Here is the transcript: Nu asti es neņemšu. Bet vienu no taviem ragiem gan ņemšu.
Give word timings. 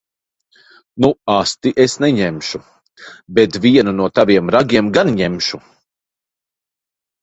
Nu 1.05 1.11
asti 1.33 1.73
es 1.85 1.95
neņemšu. 2.07 2.61
Bet 3.39 3.61
vienu 3.69 3.97
no 4.01 4.11
taviem 4.17 4.53
ragiem 4.59 4.93
gan 5.01 5.17
ņemšu. 5.25 5.65